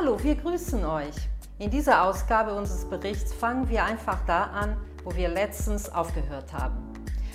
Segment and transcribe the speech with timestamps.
[0.00, 1.16] Hallo, wir grüßen euch.
[1.58, 6.76] In dieser Ausgabe unseres Berichts fangen wir einfach da an, wo wir letztens aufgehört haben.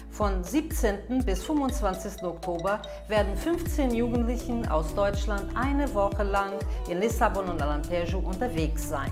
[0.10, 1.26] Von 17.
[1.26, 2.24] bis 25.
[2.24, 6.54] Oktober werden 15 Jugendlichen aus Deutschland eine Woche lang
[6.90, 9.12] in Lissabon und Alentejo unterwegs sein.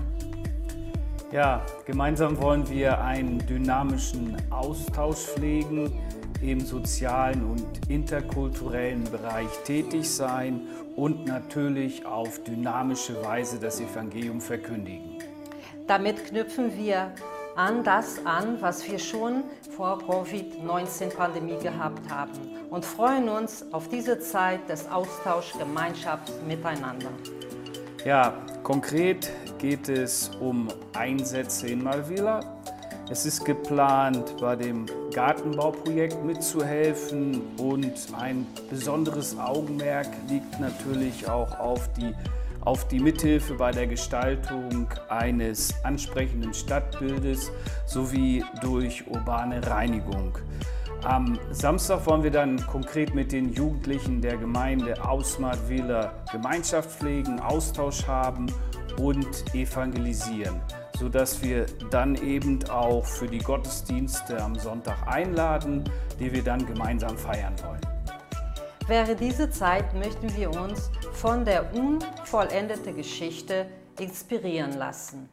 [1.30, 5.92] Ja, gemeinsam wollen wir einen dynamischen Austausch pflegen,
[6.42, 10.62] im sozialen und interkulturellen Bereich tätig sein
[10.96, 15.18] und natürlich auf dynamische Weise das Evangelium verkündigen.
[15.86, 17.12] Damit knüpfen wir
[17.56, 19.44] an das an, was wir schon
[19.76, 22.32] vor Covid-19-Pandemie gehabt haben
[22.70, 27.10] und freuen uns auf diese Zeit des Austauschs, Gemeinschaft miteinander.
[28.04, 32.61] Ja, konkret geht es um Einsätze in Malvila.
[33.12, 41.92] Es ist geplant, bei dem Gartenbauprojekt mitzuhelfen und ein besonderes Augenmerk liegt natürlich auch auf
[41.92, 42.14] die,
[42.62, 47.52] auf die Mithilfe bei der Gestaltung eines ansprechenden Stadtbildes
[47.84, 50.38] sowie durch urbane Reinigung.
[51.02, 58.06] Am Samstag wollen wir dann konkret mit den Jugendlichen der Gemeinde Ausmartwiller Gemeinschaft pflegen, Austausch
[58.06, 58.46] haben
[58.96, 60.62] und evangelisieren,
[61.02, 65.82] sodass wir dann eben auch für die Gottesdienste am Sonntag einladen,
[66.20, 67.80] die wir dann gemeinsam feiern wollen.
[68.86, 73.66] Während dieser Zeit möchten wir uns von der unvollendeten Geschichte
[73.98, 75.28] inspirieren lassen.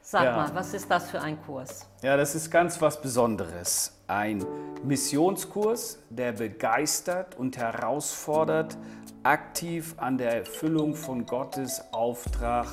[0.00, 0.36] Sag Ja.
[0.36, 1.86] mal, was ist das für ein Kurs?
[2.02, 3.92] Ja, das ist ganz was Besonderes.
[4.06, 4.46] Ein
[4.82, 8.78] Missionskurs, der begeistert und herausfordert,
[9.24, 12.66] aktiv an der Erfüllung von Gottes Auftrag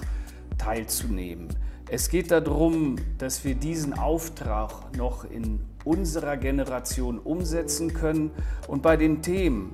[0.57, 1.66] teilzunehmen.
[1.89, 8.31] Es geht darum, dass wir diesen Auftrag noch in unserer Generation umsetzen können.
[8.67, 9.71] Und bei den Themen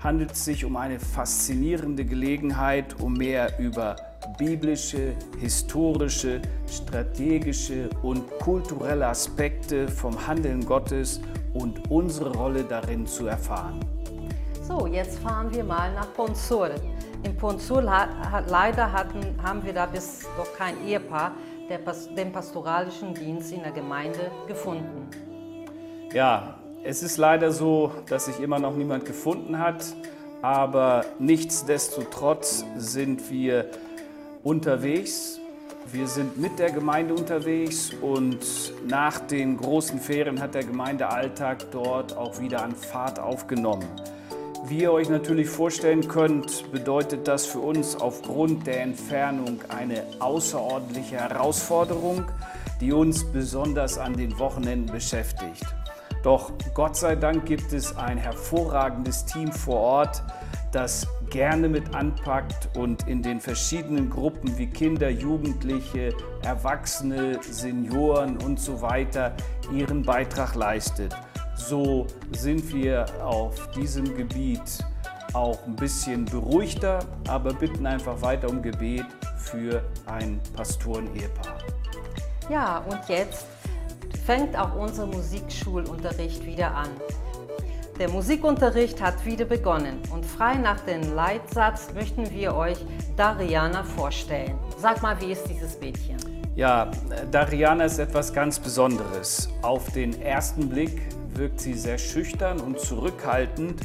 [0.00, 3.96] handelt es sich um eine faszinierende Gelegenheit, um mehr über
[4.36, 11.22] biblische, historische, strategische und kulturelle Aspekte vom Handeln Gottes
[11.54, 13.80] und unsere Rolle darin zu erfahren.
[14.66, 16.70] So, jetzt fahren wir mal nach Ponsur.
[17.22, 21.30] In Ponsur ha, ha, leider hatten, haben wir da bis noch kein Ehepaar,
[21.70, 21.78] der,
[22.16, 25.08] den pastoralischen Dienst in der Gemeinde gefunden.
[26.12, 29.84] Ja, es ist leider so, dass sich immer noch niemand gefunden hat,
[30.42, 33.66] aber nichtsdestotrotz sind wir
[34.42, 35.38] unterwegs.
[35.92, 38.40] Wir sind mit der Gemeinde unterwegs und
[38.84, 43.86] nach den großen Ferien hat der Gemeindealltag dort auch wieder an Fahrt aufgenommen.
[44.68, 51.18] Wie ihr euch natürlich vorstellen könnt, bedeutet das für uns aufgrund der Entfernung eine außerordentliche
[51.18, 52.24] Herausforderung,
[52.80, 55.64] die uns besonders an den Wochenenden beschäftigt.
[56.24, 60.24] Doch Gott sei Dank gibt es ein hervorragendes Team vor Ort,
[60.72, 66.12] das gerne mit anpackt und in den verschiedenen Gruppen wie Kinder, Jugendliche,
[66.42, 69.36] Erwachsene, Senioren und so weiter
[69.72, 71.16] ihren Beitrag leistet.
[71.56, 74.84] So sind wir auf diesem Gebiet
[75.32, 79.06] auch ein bisschen beruhigter, aber bitten einfach weiter um Gebet
[79.36, 81.58] für ein Pastoren-Ehepaar.
[82.48, 83.46] Ja, und jetzt
[84.24, 86.88] fängt auch unser Musikschulunterricht wieder an.
[87.98, 92.78] Der Musikunterricht hat wieder begonnen und frei nach dem Leitsatz möchten wir euch
[93.16, 94.58] Dariana vorstellen.
[94.78, 96.16] Sag mal, wie ist dieses Mädchen?
[96.54, 96.90] Ja,
[97.30, 99.48] Dariana ist etwas ganz Besonderes.
[99.62, 101.02] Auf den ersten Blick
[101.38, 103.80] wirkt sie sehr schüchtern und zurückhaltend.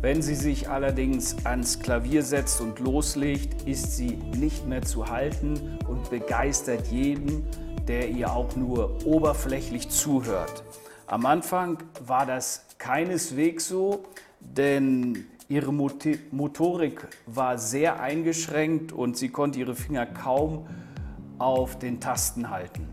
[0.00, 5.78] Wenn sie sich allerdings ans Klavier setzt und loslegt, ist sie nicht mehr zu halten
[5.88, 7.44] und begeistert jeden,
[7.88, 10.62] der ihr auch nur oberflächlich zuhört.
[11.06, 14.04] Am Anfang war das keineswegs so,
[14.40, 20.66] denn ihre Motorik war sehr eingeschränkt und sie konnte ihre Finger kaum
[21.38, 22.88] auf den Tasten halten.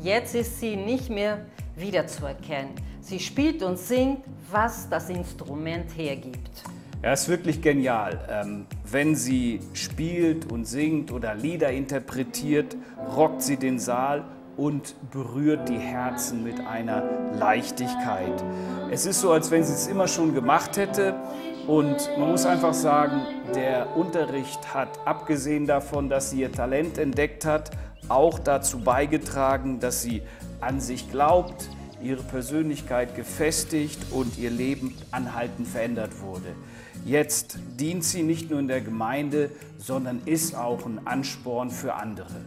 [0.00, 2.72] Jetzt ist sie nicht mehr wiederzuerkennen.
[3.00, 6.64] Sie spielt und singt, was das Instrument hergibt.
[7.02, 8.20] Er ist wirklich genial.
[8.30, 12.76] Ähm, wenn sie spielt und singt oder Lieder interpretiert,
[13.16, 14.24] rockt sie den Saal
[14.56, 17.02] und berührt die Herzen mit einer
[17.32, 18.44] Leichtigkeit.
[18.90, 21.16] Es ist so, als wenn sie es immer schon gemacht hätte.
[21.66, 23.22] Und man muss einfach sagen,
[23.54, 27.70] der Unterricht hat, abgesehen davon, dass sie ihr Talent entdeckt hat,
[28.08, 30.22] auch dazu beigetragen, dass sie
[30.62, 31.68] an sich glaubt,
[32.02, 36.54] ihre Persönlichkeit gefestigt und ihr Leben anhaltend verändert wurde.
[37.04, 42.44] Jetzt dient sie nicht nur in der Gemeinde, sondern ist auch ein Ansporn für andere.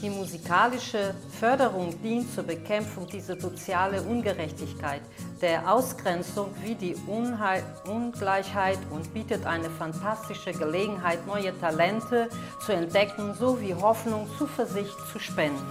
[0.00, 5.02] Die musikalische Förderung dient zur Bekämpfung dieser sozialen Ungerechtigkeit,
[5.42, 12.28] der Ausgrenzung wie die Unheil Ungleichheit und bietet eine fantastische Gelegenheit, neue Talente
[12.64, 15.66] zu entdecken sowie Hoffnung, Zuversicht zu spenden.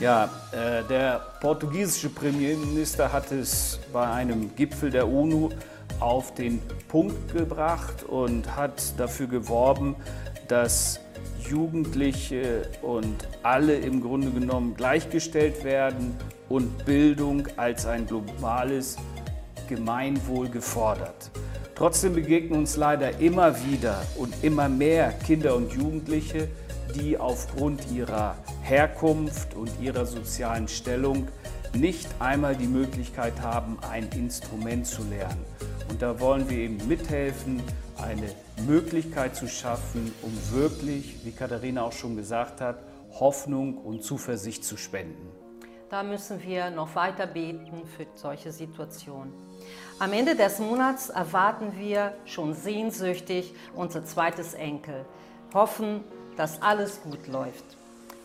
[0.00, 5.50] Ja, äh, der portugiesische Premierminister hat es bei einem Gipfel der UNO
[5.98, 9.96] auf den Punkt gebracht und hat dafür geworben,
[10.46, 11.00] dass
[11.48, 16.14] Jugendliche und alle im Grunde genommen gleichgestellt werden
[16.48, 18.98] und Bildung als ein globales
[19.68, 21.32] Gemeinwohl gefordert.
[21.74, 26.48] Trotzdem begegnen uns leider immer wieder und immer mehr Kinder und Jugendliche,
[26.94, 31.28] die aufgrund ihrer Herkunft und ihrer sozialen Stellung
[31.74, 35.44] nicht einmal die Möglichkeit haben, ein Instrument zu lernen.
[35.90, 37.62] Und da wollen wir eben mithelfen,
[37.96, 38.28] eine
[38.66, 42.78] Möglichkeit zu schaffen, um wirklich, wie Katharina auch schon gesagt hat,
[43.18, 45.30] Hoffnung und Zuversicht zu spenden.
[45.90, 49.32] Da müssen wir noch weiter beten für solche Situationen.
[49.98, 55.06] Am Ende des Monats erwarten wir schon sehnsüchtig unser zweites Enkel,
[55.54, 56.04] hoffen,
[56.38, 57.64] dass alles gut läuft.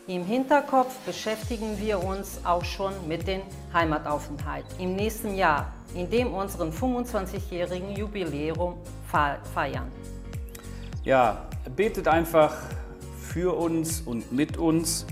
[0.06, 3.40] Im Hinterkopf beschäftigen wir uns auch schon mit dem
[3.72, 8.76] Heimataufenthalt im nächsten Jahr, in dem unseren 25-jährigen Jubiläum
[9.10, 9.90] feiern.
[11.04, 12.54] Ja, betet einfach
[13.18, 15.06] für uns und mit uns,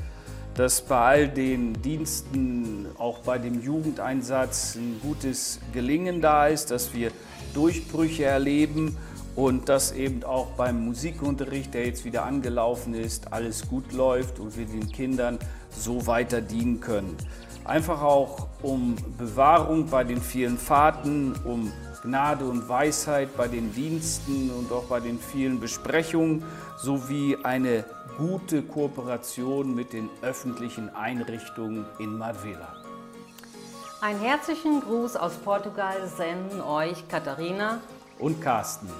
[0.54, 6.94] dass bei all den Diensten, auch bei dem Jugendeinsatz, ein gutes Gelingen da ist, dass
[6.94, 7.10] wir
[7.54, 8.96] Durchbrüche erleben
[9.36, 14.56] und dass eben auch beim Musikunterricht, der jetzt wieder angelaufen ist, alles gut läuft und
[14.56, 15.38] wir den Kindern
[15.70, 17.16] so weiter dienen können.
[17.64, 24.50] Einfach auch um Bewahrung bei den vielen Fahrten, um Gnade und Weisheit bei den Diensten
[24.50, 26.44] und auch bei den vielen Besprechungen
[26.76, 27.84] sowie eine
[28.18, 32.76] gute Kooperation mit den öffentlichen Einrichtungen in Madvela.
[34.00, 37.80] Einen herzlichen Gruß aus Portugal senden euch Katharina
[38.18, 38.90] und Carsten.